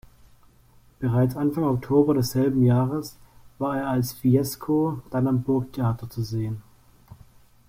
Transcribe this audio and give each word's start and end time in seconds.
Bereits 0.99 1.35
Anfang 1.35 1.63
Oktober 1.65 2.15
desselben 2.15 2.63
Jahres 2.65 3.19
war 3.59 3.77
er 3.81 3.89
als 3.89 4.13
„Fiesco“ 4.13 4.99
dann 5.11 5.27
am 5.27 5.43
Burgtheater 5.43 6.09
zu 6.09 6.23
sehen. 6.23 6.63